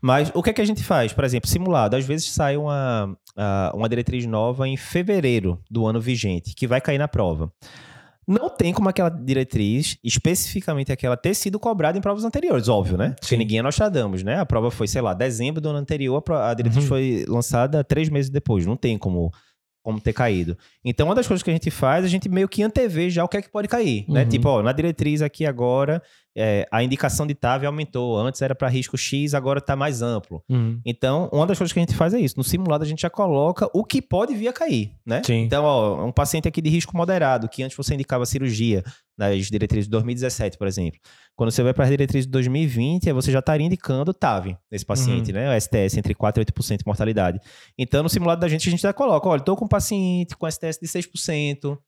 Mas 0.02 0.30
o 0.34 0.42
que 0.42 0.50
é 0.50 0.52
que 0.52 0.60
a 0.60 0.66
gente 0.66 0.84
faz? 0.84 1.14
Por 1.14 1.24
exemplo, 1.24 1.48
simulado. 1.48 1.96
Às 1.96 2.04
vezes 2.04 2.30
sai 2.30 2.58
uma, 2.58 3.16
uma 3.72 3.88
diretriz 3.88 4.26
nova 4.26 4.68
em 4.68 4.76
fevereiro 4.76 5.58
do 5.70 5.86
ano 5.86 5.98
vigente, 5.98 6.54
que 6.54 6.66
vai 6.66 6.82
cair 6.82 6.98
na 6.98 7.08
prova. 7.08 7.50
Não 8.26 8.49
tem 8.49 8.73
como 8.73 8.88
aquela 8.88 9.09
diretriz, 9.09 9.99
especificamente 10.03 10.91
aquela, 10.91 11.17
ter 11.17 11.35
sido 11.35 11.59
cobrada 11.59 11.99
em 11.99 12.00
provas 12.00 12.25
anteriores, 12.25 12.69
óbvio, 12.69 12.97
né? 12.97 13.09
Sim. 13.09 13.15
Porque 13.21 13.37
ninguém 13.37 13.59
é 13.59 13.62
Nostradamus, 13.62 14.23
né? 14.23 14.38
A 14.38 14.47
prova 14.47 14.71
foi, 14.71 14.88
sei 14.88 15.03
lá, 15.03 15.12
dezembro 15.15 15.61
do 15.61 15.69
ano 15.69 15.79
anterior, 15.79 16.23
a 16.31 16.55
diretriz 16.55 16.85
uhum. 16.85 16.88
foi 16.88 17.25
lançada 17.29 17.85
três 17.85 18.09
meses 18.09 18.31
depois. 18.31 18.65
Não 18.67 18.76
tem 18.76 18.97
como 18.97 19.31
como 19.85 20.00
ter 20.00 20.15
caído. 20.15 20.56
Então, 20.82 21.06
uma 21.06 21.15
das 21.15 21.26
coisas 21.26 21.43
que 21.43 21.50
a 21.50 21.53
gente 21.53 21.71
faz, 21.71 22.06
a 22.06 22.09
gente 22.09 22.26
meio 22.26 22.49
que 22.49 22.62
antevê 22.62 23.11
já 23.11 23.23
o 23.23 23.29
que 23.29 23.37
é 23.37 23.43
que 23.43 23.50
pode 23.50 23.69
cair, 23.69 24.00
né? 24.00 24.05
uhum. 24.09 24.15
né? 24.15 24.25
Tipo, 24.25 24.49
ó, 24.49 24.62
na 24.62 24.73
diretriz 24.73 25.21
aqui 25.21 25.44
agora, 25.44 26.03
é, 26.36 26.66
a 26.70 26.82
indicação 26.82 27.26
de 27.26 27.34
TAV 27.34 27.64
aumentou. 27.64 28.19
Antes 28.19 28.42
era 28.42 28.54
para 28.54 28.69
risco 28.69 28.96
X, 28.98 29.34
agora 29.34 29.58
está 29.58 29.76
mais 29.76 30.02
amplo. 30.02 30.42
Uhum. 30.48 30.81
Então, 30.84 31.28
uma 31.32 31.46
das 31.46 31.56
coisas 31.56 31.72
que 31.72 31.78
a 31.78 31.82
gente 31.82 31.94
faz 31.94 32.12
é 32.12 32.20
isso. 32.20 32.36
No 32.36 32.44
simulado, 32.44 32.82
a 32.82 32.86
gente 32.86 33.02
já 33.02 33.10
coloca 33.10 33.69
o 33.72 33.84
que 33.84 34.02
pode 34.02 34.34
vir 34.34 34.48
a 34.48 34.52
cair, 34.52 34.92
né? 35.06 35.22
Sim. 35.25 35.42
Então, 35.42 35.64
ó, 35.64 36.04
um 36.04 36.12
paciente 36.12 36.48
aqui 36.48 36.60
de 36.60 36.69
risco 36.69 36.96
moderado, 36.96 37.48
que 37.48 37.62
antes 37.62 37.76
você 37.76 37.94
indicava 37.94 38.26
cirurgia 38.26 38.82
nas 39.16 39.46
diretrizes 39.46 39.86
de 39.86 39.90
2017, 39.92 40.58
por 40.58 40.66
exemplo. 40.66 40.98
Quando 41.36 41.52
você 41.52 41.62
vai 41.62 41.72
para 41.72 41.84
as 41.84 41.90
diretrizes 41.90 42.26
de 42.26 42.32
2020, 42.32 43.12
você 43.12 43.30
já 43.30 43.38
estaria 43.38 43.66
indicando 43.66 44.12
TAV 44.12 44.56
nesse 44.70 44.84
paciente, 44.84 45.30
uhum. 45.30 45.38
né? 45.38 45.56
O 45.56 45.60
STS 45.60 45.96
entre 45.96 46.14
4% 46.14 46.38
e 46.38 46.44
8% 46.44 46.78
de 46.78 46.87
mortalidade. 46.87 47.40
Então, 47.78 48.02
no 48.02 48.08
simulado 48.08 48.40
da 48.40 48.48
gente, 48.48 48.69
a 48.69 48.70
gente 48.70 48.82
já 48.82 48.92
coloca, 48.92 49.28
olha, 49.28 49.38
estou 49.38 49.56
com 49.56 49.66
um 49.66 49.69
paciente 49.69 50.37
com 50.37 50.50
STS 50.50 50.80
de 50.82 50.88
6%, 50.88 51.70
lá, 51.70 51.78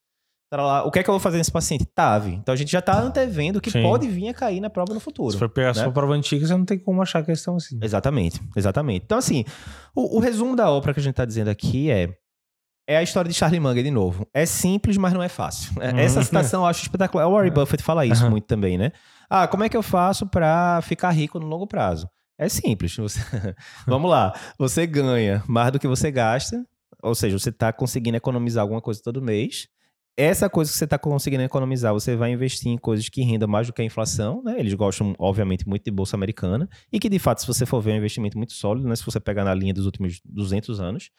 o 0.85 0.91
que 0.91 1.01
é 1.01 1.03
que 1.03 1.11
eu 1.11 1.13
vou 1.13 1.21
fazer 1.21 1.39
nesse 1.39 1.51
paciente? 1.51 1.85
TAV. 1.85 2.29
Então 2.29 2.53
a 2.53 2.57
gente 2.57 2.71
já 2.71 2.79
está 2.79 2.99
antevendo 3.01 3.61
que 3.61 3.71
Sim. 3.71 3.83
pode 3.83 4.07
vir 4.07 4.29
a 4.29 4.35
cair 4.35 4.61
na 4.61 4.71
prova 4.71 4.95
no 4.95 5.01
futuro. 5.01 5.33
Se 5.33 5.39
for 5.39 5.49
pegar 5.49 5.75
né? 5.75 5.83
sua 5.83 5.91
prova 5.91 6.15
antiga, 6.15 6.47
você 6.47 6.57
não 6.57 6.65
tem 6.65 6.79
como 6.79 7.03
achar 7.03 7.25
questão 7.25 7.57
assim. 7.57 7.79
Exatamente, 7.83 8.41
exatamente. 8.55 9.03
Então, 9.05 9.19
assim, 9.19 9.45
o, 9.95 10.17
o 10.17 10.21
resumo 10.21 10.55
da 10.55 10.71
obra 10.71 10.95
que 10.95 11.01
a 11.01 11.03
gente 11.03 11.13
está 11.13 11.25
dizendo 11.25 11.49
aqui 11.49 11.91
é. 11.91 12.11
É 12.89 12.97
a 12.97 13.03
história 13.03 13.29
de 13.29 13.37
Charlie 13.37 13.59
Munger 13.59 13.83
de 13.83 13.91
novo. 13.91 14.29
É 14.33 14.47
simples, 14.47 14.97
mas 14.97 15.13
não 15.13 15.21
é 15.21 15.29
fácil. 15.29 15.73
Uhum. 15.73 15.99
Essa 15.99 16.23
citação 16.23 16.63
eu 16.63 16.67
acho 16.67 16.83
espetacular. 16.83 17.27
O 17.27 17.33
Warren 17.33 17.51
Buffett 17.51 17.83
fala 17.83 18.07
isso 18.07 18.23
uhum. 18.23 18.31
muito 18.31 18.45
também, 18.45 18.79
né? 18.79 18.93
Ah, 19.29 19.49
como 19.49 19.65
é 19.65 19.69
que 19.69 19.77
eu 19.77 19.83
faço 19.83 20.25
para 20.25 20.81
ficar 20.83 21.11
rico 21.11 21.41
no 21.41 21.49
longo 21.49 21.67
prazo? 21.67 22.09
É 22.39 22.49
simples. 22.49 22.95
Você... 22.97 23.21
Vamos 23.89 24.09
lá. 24.09 24.33
Você 24.57 24.87
ganha 24.87 25.43
mais 25.49 25.73
do 25.73 25.81
que 25.81 25.89
você 25.89 26.13
gasta, 26.13 26.65
ou 27.03 27.13
seja, 27.13 27.37
você 27.37 27.49
está 27.49 27.73
conseguindo 27.73 28.17
economizar 28.17 28.63
alguma 28.63 28.81
coisa 28.81 29.01
todo 29.03 29.21
mês 29.21 29.67
essa 30.17 30.49
coisa 30.49 30.71
que 30.71 30.79
você 30.79 30.85
está 30.85 30.99
conseguindo 30.99 31.43
economizar, 31.43 31.93
você 31.93 32.17
vai 32.17 32.31
investir 32.31 32.73
em 32.73 32.79
coisas 32.79 33.09
que 33.09 33.23
rendam 33.23 33.49
mais 33.49 33.67
do 33.67 33.73
que 33.73 33.83
a 33.83 33.85
inflação, 33.85 34.43
né? 34.43 34.57
Eles 34.59 34.73
gostam, 34.73 35.15
obviamente, 35.19 35.69
muito 35.69 35.85
de 35.85 35.91
bolsa 35.91 36.17
americana 36.17 36.69
e 36.91 36.99
que, 36.99 37.09
de 37.09 37.19
fato, 37.19 37.43
se 37.43 37.47
você 37.47 37.67
for 37.67 37.81
ver, 37.83 37.91
é 37.91 37.95
um 37.95 37.99
investimento 37.99 38.39
muito 38.39 38.55
sólido, 38.55 38.89
né? 38.89 38.97
Se 38.97 39.05
você 39.05 39.21
pegar 39.21 39.45
na 39.45 39.55
linha 39.55 39.75
dos 39.75 39.85
últimos 39.85 40.21
200 40.25 40.81
anos 40.81 41.11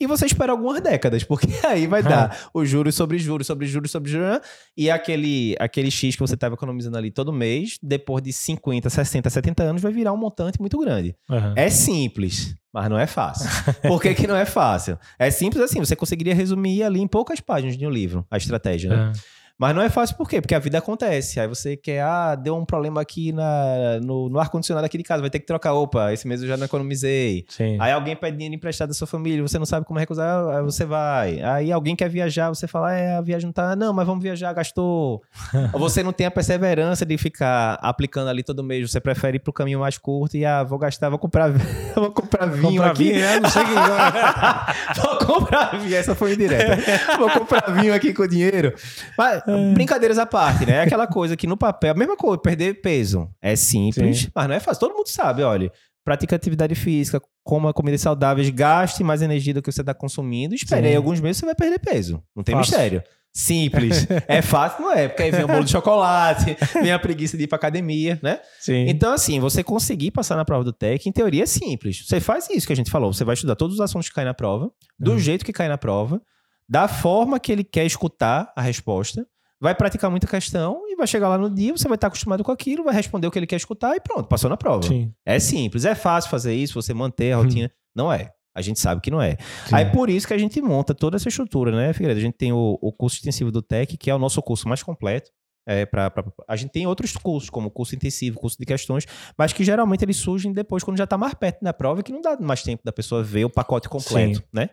e 0.00 0.06
você 0.06 0.24
espera 0.24 0.50
algumas 0.50 0.80
décadas, 0.80 1.22
porque 1.22 1.46
aí 1.64 1.86
vai 1.86 2.02
dar 2.02 2.48
os 2.52 2.68
juros 2.68 2.94
sobre 2.94 3.18
juros, 3.18 3.46
sobre 3.46 3.66
juros, 3.66 3.90
sobre 3.90 4.10
juros, 4.10 4.40
e 4.76 4.90
aquele, 4.90 5.54
aquele 5.60 5.90
X 5.90 6.16
que 6.16 6.20
você 6.20 6.34
estava 6.34 6.54
economizando 6.54 6.96
ali 6.96 7.10
todo 7.10 7.32
mês, 7.32 7.78
depois 7.82 8.22
de 8.22 8.32
50, 8.32 8.88
60, 8.88 9.28
70 9.28 9.62
anos, 9.62 9.82
vai 9.82 9.92
virar 9.92 10.12
um 10.12 10.16
montante 10.16 10.58
muito 10.58 10.78
grande. 10.78 11.14
Uhum. 11.28 11.52
É 11.54 11.68
simples, 11.68 12.54
mas 12.72 12.88
não 12.88 12.98
é 12.98 13.06
fácil. 13.06 13.48
Por 13.82 14.00
que, 14.00 14.14
que 14.14 14.26
não 14.26 14.36
é 14.36 14.44
fácil? 14.44 14.98
É 15.18 15.30
simples 15.30 15.62
assim, 15.62 15.78
você 15.78 15.96
conseguiria 15.96 16.34
resumir 16.34 16.82
ali 16.82 17.00
em 17.00 17.08
poucas 17.08 17.40
páginas 17.40 17.76
de 17.76 17.86
um 17.86 17.90
livro 17.90 18.26
a 18.30 18.36
estratégia, 18.36 18.90
né? 18.90 19.06
Uhum. 19.06 19.12
Mas 19.60 19.74
não 19.74 19.82
é 19.82 19.90
fácil 19.90 20.16
por 20.16 20.26
quê? 20.26 20.40
Porque 20.40 20.54
a 20.54 20.58
vida 20.58 20.78
acontece. 20.78 21.38
Aí 21.38 21.46
você 21.46 21.76
quer, 21.76 22.00
ah, 22.00 22.34
deu 22.34 22.56
um 22.56 22.64
problema 22.64 22.98
aqui 22.98 23.30
na, 23.30 24.00
no, 24.02 24.30
no 24.30 24.38
ar-condicionado 24.38 24.86
aqui 24.86 24.96
de 24.96 25.04
casa, 25.04 25.20
vai 25.20 25.28
ter 25.28 25.38
que 25.38 25.44
trocar. 25.44 25.74
Opa, 25.74 26.14
esse 26.14 26.26
mês 26.26 26.40
eu 26.40 26.48
já 26.48 26.56
não 26.56 26.64
economizei. 26.64 27.44
Sim. 27.46 27.76
Aí 27.78 27.92
alguém 27.92 28.16
pede 28.16 28.38
dinheiro 28.38 28.54
emprestado 28.54 28.88
da 28.88 28.94
sua 28.94 29.06
família, 29.06 29.42
você 29.42 29.58
não 29.58 29.66
sabe 29.66 29.84
como 29.84 30.00
recusar, 30.00 30.56
aí 30.56 30.62
você 30.62 30.86
vai. 30.86 31.42
Aí 31.42 31.70
alguém 31.70 31.94
quer 31.94 32.08
viajar, 32.08 32.48
você 32.48 32.66
fala, 32.66 32.94
é, 32.94 33.18
a 33.18 33.20
viagem 33.20 33.48
não 33.48 33.52
tá. 33.52 33.76
Não, 33.76 33.92
mas 33.92 34.06
vamos 34.06 34.22
viajar, 34.22 34.50
gastou. 34.54 35.22
Ou 35.74 35.78
você 35.78 36.02
não 36.02 36.14
tem 36.14 36.26
a 36.26 36.30
perseverança 36.30 37.04
de 37.04 37.18
ficar 37.18 37.74
aplicando 37.82 38.28
ali 38.28 38.42
todo 38.42 38.64
mês, 38.64 38.90
você 38.90 38.98
prefere 38.98 39.36
ir 39.36 39.40
pro 39.40 39.52
caminho 39.52 39.80
mais 39.80 39.98
curto 39.98 40.38
e, 40.38 40.44
ah, 40.46 40.64
vou 40.64 40.78
gastar, 40.78 41.10
vou 41.10 41.18
comprar, 41.18 41.52
vou 41.94 42.10
comprar 42.10 42.46
vinho 42.46 42.76
comprar 42.76 42.92
aqui. 42.92 43.12
Vinho, 43.12 43.24
é, 43.26 43.40
não 43.40 43.50
sei 43.50 43.62
vou 44.96 45.18
comprar 45.18 45.78
vinho, 45.78 45.96
essa 45.96 46.14
foi 46.14 46.32
indireta. 46.32 46.78
vou 47.18 47.28
comprar 47.28 47.70
vinho 47.72 47.92
aqui 47.92 48.14
com 48.14 48.26
dinheiro. 48.26 48.72
Mas 49.18 49.49
é. 49.56 49.72
Brincadeiras 49.72 50.18
à 50.18 50.26
parte, 50.26 50.66
né? 50.66 50.76
É 50.76 50.82
aquela 50.82 51.06
coisa 51.06 51.36
que 51.36 51.46
no 51.46 51.56
papel, 51.56 51.92
a 51.92 51.94
mesma 51.94 52.16
coisa, 52.16 52.38
perder 52.38 52.80
peso. 52.80 53.28
É 53.40 53.56
simples, 53.56 54.22
Sim. 54.22 54.28
mas 54.34 54.48
não 54.48 54.54
é 54.54 54.60
fácil. 54.60 54.80
Todo 54.80 54.94
mundo 54.94 55.08
sabe, 55.08 55.42
olha. 55.42 55.70
Pratica 56.02 56.34
atividade 56.34 56.74
física, 56.74 57.20
coma 57.44 57.72
comidas 57.72 58.00
saudáveis, 58.00 58.48
gaste 58.48 59.04
mais 59.04 59.20
energia 59.20 59.52
do 59.52 59.60
que 59.60 59.70
você 59.70 59.82
está 59.82 59.92
consumindo. 59.92 60.54
Espere 60.54 60.88
aí 60.88 60.96
alguns 60.96 61.20
meses 61.20 61.38
você 61.38 61.46
vai 61.46 61.54
perder 61.54 61.78
peso. 61.78 62.22
Não 62.34 62.42
tem 62.42 62.54
fácil. 62.54 62.72
mistério. 62.72 63.02
Simples. 63.32 64.06
é 64.26 64.42
fácil, 64.42 64.82
não 64.82 64.92
é? 64.92 65.08
Porque 65.08 65.22
aí 65.22 65.30
vem 65.30 65.44
o 65.44 65.48
bolo 65.48 65.64
de 65.64 65.70
chocolate, 65.70 66.56
vem 66.82 66.92
a 66.92 66.98
preguiça 66.98 67.36
de 67.36 67.44
ir 67.44 67.46
pra 67.46 67.56
academia, 67.56 68.18
né? 68.22 68.40
Sim. 68.58 68.86
Então, 68.88 69.12
assim, 69.12 69.38
você 69.38 69.62
conseguir 69.62 70.10
passar 70.10 70.36
na 70.36 70.44
prova 70.44 70.64
do 70.64 70.72
TEC, 70.72 71.08
em 71.08 71.12
teoria 71.12 71.44
é 71.44 71.46
simples. 71.46 72.04
Você 72.06 72.18
faz 72.18 72.48
isso 72.50 72.66
que 72.66 72.72
a 72.72 72.76
gente 72.76 72.90
falou. 72.90 73.12
Você 73.12 73.24
vai 73.24 73.34
estudar 73.34 73.54
todos 73.54 73.74
os 73.76 73.80
assuntos 73.80 74.08
que 74.08 74.14
caem 74.14 74.26
na 74.26 74.34
prova, 74.34 74.70
do 74.98 75.12
uhum. 75.12 75.18
jeito 75.18 75.44
que 75.44 75.52
cai 75.52 75.68
na 75.68 75.78
prova, 75.78 76.20
da 76.68 76.88
forma 76.88 77.38
que 77.38 77.52
ele 77.52 77.64
quer 77.64 77.84
escutar 77.84 78.52
a 78.56 78.62
resposta 78.62 79.26
vai 79.60 79.74
praticar 79.74 80.10
muita 80.10 80.26
questão 80.26 80.82
e 80.86 80.96
vai 80.96 81.06
chegar 81.06 81.28
lá 81.28 81.36
no 81.36 81.50
dia, 81.50 81.76
você 81.76 81.86
vai 81.86 81.96
estar 81.96 82.06
acostumado 82.06 82.42
com 82.42 82.50
aquilo, 82.50 82.82
vai 82.82 82.94
responder 82.94 83.26
o 83.26 83.30
que 83.30 83.38
ele 83.38 83.46
quer 83.46 83.56
escutar 83.56 83.94
e 83.94 84.00
pronto, 84.00 84.26
passou 84.26 84.48
na 84.48 84.56
prova. 84.56 84.82
Sim. 84.82 85.12
É 85.24 85.38
simples, 85.38 85.84
é 85.84 85.94
fácil 85.94 86.30
fazer 86.30 86.54
isso, 86.54 86.80
você 86.80 86.94
manter 86.94 87.32
a 87.32 87.38
uhum. 87.38 87.44
rotina. 87.44 87.66
Hum. 87.66 87.78
Não 87.94 88.12
é. 88.12 88.32
A 88.54 88.62
gente 88.62 88.80
sabe 88.80 89.00
que 89.00 89.10
não 89.10 89.22
é. 89.22 89.36
Sim. 89.66 89.74
Aí 89.74 89.84
por 89.86 90.10
isso 90.10 90.26
que 90.26 90.34
a 90.34 90.38
gente 90.38 90.60
monta 90.60 90.94
toda 90.94 91.16
essa 91.16 91.28
estrutura, 91.28 91.70
né, 91.70 91.92
Figueiredo? 91.92 92.18
A 92.18 92.22
gente 92.22 92.34
tem 92.36 92.52
o, 92.52 92.78
o 92.80 92.92
curso 92.92 93.16
extensivo 93.16 93.52
do 93.52 93.62
TEC, 93.62 93.96
que 93.96 94.10
é 94.10 94.14
o 94.14 94.18
nosso 94.18 94.42
curso 94.42 94.68
mais 94.68 94.82
completo. 94.82 95.30
É, 95.66 95.84
pra, 95.86 96.10
pra, 96.10 96.24
a 96.48 96.56
gente 96.56 96.70
tem 96.70 96.86
outros 96.86 97.16
cursos, 97.16 97.50
como 97.50 97.70
curso 97.70 97.94
intensivo, 97.94 98.40
curso 98.40 98.56
de 98.58 98.64
questões, 98.64 99.06
mas 99.38 99.52
que 99.52 99.62
geralmente 99.62 100.02
eles 100.02 100.16
surgem 100.16 100.52
depois, 100.52 100.82
quando 100.82 100.96
já 100.96 101.04
está 101.04 101.18
mais 101.18 101.34
perto 101.34 101.62
da 101.62 101.72
prova, 101.72 102.02
que 102.02 102.10
não 102.10 102.20
dá 102.20 102.36
mais 102.40 102.62
tempo 102.62 102.82
da 102.82 102.90
pessoa 102.90 103.22
ver 103.22 103.44
o 103.44 103.50
pacote 103.50 103.88
completo, 103.88 104.38
Sim. 104.38 104.44
né? 104.52 104.70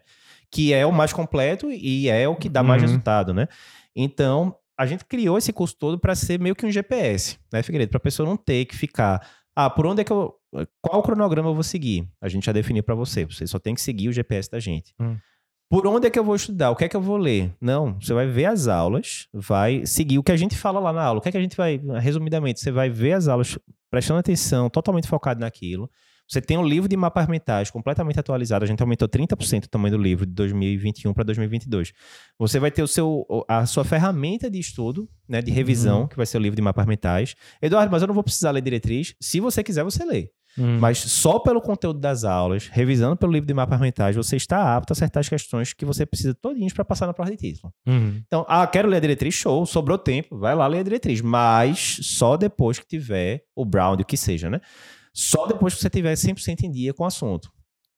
Que 0.50 0.74
é 0.74 0.86
o 0.86 0.92
mais 0.92 1.12
completo 1.12 1.70
e 1.70 2.10
é 2.10 2.28
o 2.28 2.36
que 2.36 2.48
dá 2.50 2.64
mais 2.64 2.82
uhum. 2.82 2.88
resultado, 2.88 3.34
né? 3.34 3.48
Então, 3.96 4.56
a 4.78 4.86
gente 4.86 5.06
criou 5.06 5.38
esse 5.38 5.52
curso 5.52 5.76
todo 5.78 5.98
para 5.98 6.16
ser 6.16 6.40
meio 6.40 6.56
que 6.56 6.66
um 6.66 6.72
GPS, 6.72 7.38
né, 7.52 7.64
Figueiredo? 7.64 7.90
Para 7.90 7.98
a 7.98 8.02
pessoa 8.02 8.28
não 8.28 8.38
ter 8.38 8.66
que 8.66 8.76
ficar, 8.76 9.28
ah, 9.56 9.70
por 9.70 9.86
onde 9.86 10.02
é 10.02 10.04
que 10.04 10.12
eu. 10.12 10.36
Qual 10.82 11.04
cronograma 11.04 11.50
eu 11.50 11.54
vou 11.54 11.64
seguir? 11.64 12.08
A 12.22 12.30
gente 12.30 12.46
já 12.46 12.52
definiu 12.52 12.84
para 12.84 12.96
você. 12.96 13.26
Você 13.26 13.46
só 13.46 13.60
tem 13.60 13.76
que 13.76 13.82
seguir 13.82 14.08
o 14.08 14.14
GPS 14.14 14.50
da 14.50 14.60
gente. 14.60 14.94
Hum. 15.00 15.18
Por 15.70 15.86
onde 15.86 16.08
é 16.08 16.10
que 16.10 16.18
eu 16.18 16.24
vou 16.24 16.36
estudar? 16.36 16.72
O 16.72 16.76
que 16.76 16.86
é 16.86 16.90
que 16.90 16.96
eu 16.96 17.02
vou 17.02 17.18
ler? 17.18 17.54
Não, 17.60 18.00
você 18.00 18.14
vai 18.14 18.26
ver 18.26 18.46
as 18.46 18.68
aulas, 18.68 19.28
vai 19.34 19.86
seguir 19.86 20.18
o 20.18 20.24
que 20.24 20.32
a 20.32 20.38
gente 20.38 20.56
fala 20.56 20.80
lá 20.80 20.94
na 20.94 21.04
aula. 21.04 21.20
O 21.20 21.22
que 21.22 21.28
é 21.28 21.32
que 21.32 21.38
a 21.38 21.42
gente 21.42 21.58
vai, 21.58 21.82
resumidamente, 22.00 22.62
você 22.62 22.72
vai 22.72 22.90
ver 22.90 23.14
as 23.14 23.28
aulas 23.28 23.58
prestando 23.90 24.20
atenção, 24.20 24.70
totalmente 24.70 25.08
focado 25.08 25.42
naquilo. 25.42 25.90
Você 26.28 26.42
tem 26.42 26.58
um 26.58 26.66
livro 26.66 26.90
de 26.90 26.98
mapas 26.98 27.28
mentais 27.28 27.72
completamente 27.72 28.20
atualizado. 28.20 28.66
A 28.66 28.68
gente 28.68 28.82
aumentou 28.82 29.08
30% 29.08 29.66
o 29.66 29.70
tamanho 29.70 29.96
do 29.96 30.02
livro 30.02 30.26
de 30.26 30.34
2021 30.34 31.14
para 31.14 31.24
2022. 31.24 31.94
Você 32.38 32.60
vai 32.60 32.70
ter 32.70 32.84
o 32.84 32.88
seu, 32.88 33.26
a 33.48 33.66
sua 33.66 33.86
ferramenta 33.86 34.50
de 34.50 34.60
estudo, 34.60 35.10
né, 35.28 35.42
de 35.42 35.52
revisão, 35.52 36.02
uhum. 36.02 36.08
que 36.08 36.18
vai 36.18 36.26
ser 36.26 36.38
o 36.38 36.42
livro 36.42 36.56
de 36.56 36.62
mapas 36.62 36.86
mentais. 36.86 37.36
Eduardo, 37.62 37.92
mas 37.92 38.02
eu 38.02 38.08
não 38.08 38.16
vou 38.16 38.24
precisar 38.24 38.52
ler 38.52 38.62
diretriz. 38.62 39.16
Se 39.22 39.40
você 39.40 39.64
quiser, 39.64 39.84
você 39.84 40.04
lê. 40.04 40.30
Uhum. 40.58 40.80
Mas 40.80 40.98
só 40.98 41.38
pelo 41.40 41.62
conteúdo 41.62 42.00
das 42.00 42.24
aulas, 42.24 42.68
revisando 42.68 43.16
pelo 43.16 43.32
livro 43.32 43.46
de 43.48 43.54
mapas 43.54 43.80
mentais, 43.80 44.16
você 44.16 44.36
está 44.36 44.76
apto 44.76 44.92
a 44.92 44.94
acertar 44.94 45.22
as 45.22 45.30
questões 45.30 45.72
que 45.72 45.86
você 45.86 46.06
precisa 46.06 46.34
todinhos 46.34 46.74
para 46.74 46.84
passar 46.84 47.06
na 47.06 47.14
prova 47.14 47.30
de 47.30 47.38
título. 47.38 47.72
Uhum. 47.86 48.22
Então, 48.26 48.46
ah, 48.50 48.66
quero 48.66 48.88
ler 48.88 48.98
a 48.98 49.00
diretriz, 49.00 49.36
show, 49.36 49.66
sobrou 49.66 49.98
tempo, 49.98 50.38
vai 50.38 50.56
lá 50.56 50.66
ler 50.66 50.80
a 50.80 50.84
diretriz. 50.84 51.22
Mas 51.22 52.00
só 52.02 52.36
depois 52.36 52.80
que 52.80 52.88
tiver 52.88 53.44
o 53.56 53.64
Brown, 53.64 53.94
o 53.94 54.04
que 54.04 54.18
seja, 54.18 54.50
né? 54.50 54.60
Só 55.18 55.48
depois 55.48 55.74
que 55.74 55.82
você 55.82 55.90
tiver 55.90 56.14
100% 56.14 56.62
em 56.62 56.70
dia 56.70 56.94
com 56.94 57.04
o 57.04 57.08
assunto. 57.08 57.52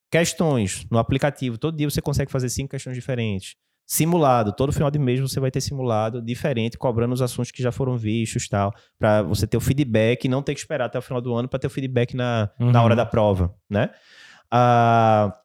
Questões 0.09 0.88
no 0.89 0.97
aplicativo, 0.97 1.57
todo 1.57 1.75
dia 1.75 1.89
você 1.89 2.01
consegue 2.01 2.31
fazer 2.31 2.47
cinco 2.47 2.69
questões 2.69 2.95
diferentes. 2.95 3.55
Simulado, 3.85 4.53
todo 4.53 4.71
final 4.71 4.89
de 4.89 4.97
mês 4.97 5.19
você 5.19 5.38
vai 5.38 5.51
ter 5.51 5.59
simulado 5.59 6.21
diferente, 6.21 6.77
cobrando 6.77 7.13
os 7.13 7.21
assuntos 7.21 7.51
que 7.51 7.61
já 7.61 7.73
foram 7.73 7.97
vistos 7.97 8.47
tal, 8.47 8.71
para 8.97 9.21
você 9.21 9.45
ter 9.45 9.57
o 9.57 9.59
feedback 9.59 10.23
e 10.23 10.29
não 10.29 10.41
ter 10.41 10.53
que 10.53 10.61
esperar 10.61 10.85
até 10.85 10.97
o 10.97 11.01
final 11.01 11.19
do 11.19 11.35
ano 11.35 11.49
para 11.49 11.59
ter 11.59 11.67
o 11.67 11.69
feedback 11.69 12.15
na, 12.15 12.49
uhum. 12.57 12.71
na 12.71 12.81
hora 12.81 12.95
da 12.95 13.05
prova, 13.05 13.53
né? 13.69 13.89
Ah, 14.49 15.35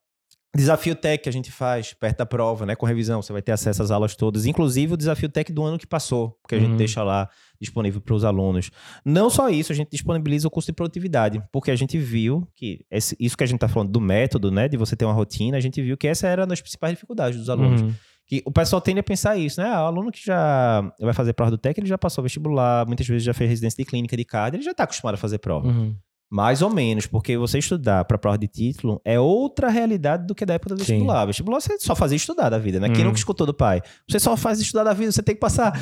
Desafio 0.55 0.95
Tech 0.95 1.23
que 1.23 1.29
a 1.29 1.33
gente 1.33 1.51
faz 1.51 1.93
perto 1.93 2.19
da 2.19 2.27
prova, 2.27 2.65
né? 2.65 2.77
Com 2.77 2.87
revisão, 2.87 3.21
você 3.21 3.33
vai 3.33 3.43
ter 3.43 3.53
acesso 3.53 3.83
às 3.83 3.91
aulas 3.91 4.15
todas, 4.15 4.47
inclusive 4.47 4.95
o 4.95 4.97
desafio 4.97 5.29
Tech 5.29 5.53
do 5.53 5.65
ano 5.65 5.79
que 5.79 5.87
passou, 5.87 6.39
que 6.49 6.55
a 6.55 6.59
gente 6.59 6.73
uhum. 6.73 6.77
deixa 6.77 7.03
lá 7.03 7.29
disponível 7.61 8.01
para 8.01 8.15
os 8.15 8.25
alunos. 8.25 8.71
Não 9.05 9.29
só 9.29 9.49
isso, 9.49 9.73
a 9.73 9.75
gente 9.75 9.91
disponibiliza 9.91 10.47
o 10.47 10.51
curso 10.51 10.67
de 10.67 10.73
produtividade, 10.73 11.43
porque 11.53 11.71
a 11.71 11.77
gente 11.77 11.99
viu 11.99 12.47
que 12.55 12.85
esse, 12.91 13.17
isso 13.19 13.37
que 13.37 13.43
a 13.43 13.47
gente 13.47 13.57
está 13.57 13.69
falando 13.69 13.91
do 13.91 14.01
método, 14.01 14.51
né? 14.51 14.69
De 14.69 14.77
você 14.77 14.95
ter 14.95 15.05
uma 15.05 15.15
rotina, 15.15 15.57
a 15.57 15.61
gente 15.61 15.83
viu 15.83 15.97
que 15.97 16.07
essa 16.07 16.29
era 16.29 16.43
uma 16.43 16.49
das 16.49 16.61
principais 16.61 16.93
dificuldades 16.93 17.39
dos 17.39 17.51
alunos. 17.51 17.83
Uhum. 17.83 17.93
Que 18.27 18.43
o 18.47 18.53
pessoal 18.53 18.81
tende 18.81 19.01
a 19.01 19.03
pensar 19.03 19.37
isso, 19.37 19.61
né? 19.61 19.69
Ah, 19.69 19.83
o 19.83 19.87
aluno 19.87 20.11
que 20.11 20.25
já 20.25 20.89
vai 21.01 21.13
fazer 21.13 21.33
prova 21.35 21.51
do 21.51 21.59
Tech, 21.59 21.79
ele 21.79 21.87
já 21.87 21.99
passou 21.99 22.23
vestibular, 22.23 22.87
muitas 22.87 23.07
vezes 23.07 23.23
já 23.23 23.35
fez 23.35 23.51
residência 23.51 23.77
de 23.77 23.91
clínica 23.91 24.17
de 24.17 24.25
CAD, 24.25 24.57
ele 24.57 24.65
já 24.65 24.71
está 24.71 24.85
acostumado 24.85 25.15
a 25.15 25.19
fazer 25.19 25.39
prova. 25.39 25.69
Uhum. 25.69 25.95
Mais 26.35 26.63
ou 26.63 26.69
menos, 26.69 27.07
porque 27.07 27.37
você 27.37 27.61
estudar 27.61 28.05
para 28.07 28.19
prova 28.19 28.37
de 28.37 28.49
título 28.49 29.01
é 29.05 29.21
outra 29.21 29.69
realidade 29.69 30.27
do 30.27 30.35
que 30.35 30.45
da 30.45 30.55
época 30.55 30.75
do 30.75 30.79
vestibular. 30.79 31.21
Sim. 31.21 31.27
Vestibular 31.29 31.61
você 31.61 31.79
só 31.79 31.95
fazia 31.95 32.17
estudar 32.17 32.51
da 32.51 32.59
vida, 32.59 32.81
né? 32.81 32.89
Hum. 32.89 32.93
Quem 32.93 33.05
nunca 33.05 33.17
escutou 33.17 33.47
do 33.47 33.55
pai? 33.55 33.81
Você 34.11 34.19
só 34.19 34.37
faz 34.37 34.59
estudar 34.59 34.83
da 34.83 34.93
vida, 34.93 35.13
você 35.13 35.23
tem 35.23 35.37
que 35.37 35.41
passar. 35.41 35.73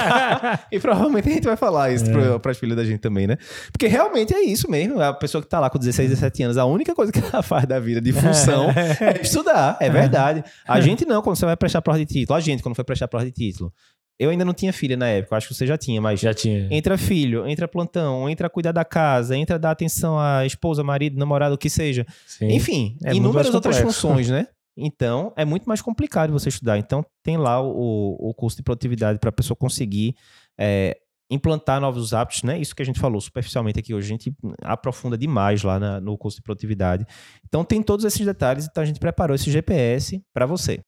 e 0.72 0.80
provavelmente 0.80 1.28
a 1.28 1.32
gente 1.34 1.44
vai 1.44 1.58
falar 1.58 1.92
isso 1.92 2.06
é. 2.10 2.38
para 2.38 2.52
as 2.52 2.56
filhas 2.56 2.74
da 2.74 2.86
gente 2.86 3.00
também, 3.00 3.26
né? 3.26 3.36
Porque 3.70 3.86
realmente 3.86 4.32
é 4.32 4.40
isso 4.40 4.70
mesmo. 4.70 4.98
A 4.98 5.12
pessoa 5.12 5.42
que 5.42 5.48
tá 5.48 5.60
lá 5.60 5.68
com 5.68 5.78
16, 5.78 6.08
17 6.08 6.42
anos, 6.44 6.56
a 6.56 6.64
única 6.64 6.94
coisa 6.94 7.12
que 7.12 7.18
ela 7.18 7.42
faz 7.44 7.66
da 7.66 7.78
vida 7.78 8.00
de 8.00 8.14
função 8.14 8.70
é 8.98 9.20
estudar. 9.20 9.76
É 9.78 9.90
verdade. 9.90 10.42
A 10.66 10.80
gente 10.80 11.04
não, 11.04 11.20
quando 11.20 11.36
você 11.36 11.44
vai 11.44 11.54
prestar 11.54 11.82
prova 11.82 11.98
de 11.98 12.06
título. 12.06 12.34
A 12.34 12.40
gente, 12.40 12.62
quando 12.62 12.74
foi 12.74 12.84
prestar 12.84 13.08
prova 13.08 13.26
de 13.26 13.30
título. 13.32 13.70
Eu 14.18 14.30
ainda 14.30 14.44
não 14.44 14.54
tinha 14.54 14.72
filha 14.72 14.96
na 14.96 15.08
época, 15.08 15.36
acho 15.36 15.48
que 15.48 15.54
você 15.54 15.66
já 15.66 15.76
tinha, 15.76 16.00
mas. 16.00 16.20
Já 16.20 16.32
tinha. 16.32 16.68
Entra 16.70 16.96
filho, 16.96 17.46
entra 17.46 17.66
plantão, 17.66 18.28
entra 18.28 18.48
cuidar 18.48 18.72
da 18.72 18.84
casa, 18.84 19.36
entra 19.36 19.58
dar 19.58 19.72
atenção 19.72 20.18
à 20.18 20.46
esposa, 20.46 20.84
marido, 20.84 21.18
namorado, 21.18 21.54
o 21.54 21.58
que 21.58 21.70
seja. 21.70 22.06
Sim. 22.26 22.52
Enfim, 22.52 22.96
é 23.04 23.14
inúmeras 23.14 23.52
outras 23.54 23.78
funções, 23.78 24.28
né? 24.28 24.46
Então, 24.74 25.32
é 25.36 25.44
muito 25.44 25.68
mais 25.68 25.82
complicado 25.82 26.32
você 26.32 26.48
estudar. 26.48 26.78
Então, 26.78 27.04
tem 27.22 27.36
lá 27.36 27.60
o, 27.60 28.16
o 28.18 28.32
curso 28.32 28.56
de 28.56 28.62
produtividade 28.62 29.18
para 29.18 29.28
a 29.28 29.32
pessoa 29.32 29.54
conseguir 29.54 30.14
é, 30.58 30.96
implantar 31.30 31.80
novos 31.80 32.12
hábitos, 32.12 32.42
né? 32.42 32.58
Isso 32.58 32.74
que 32.74 32.82
a 32.82 32.84
gente 32.84 32.98
falou 32.98 33.20
superficialmente 33.20 33.78
aqui 33.78 33.94
hoje, 33.94 34.06
a 34.06 34.08
gente 34.08 34.34
aprofunda 34.62 35.16
demais 35.16 35.62
lá 35.62 35.78
na, 35.78 36.00
no 36.00 36.16
curso 36.16 36.38
de 36.38 36.42
produtividade. 36.42 37.06
Então, 37.46 37.64
tem 37.64 37.82
todos 37.82 38.04
esses 38.04 38.24
detalhes. 38.24 38.66
Então, 38.66 38.82
a 38.82 38.86
gente 38.86 39.00
preparou 39.00 39.34
esse 39.34 39.50
GPS 39.50 40.22
para 40.32 40.46
você. 40.46 40.80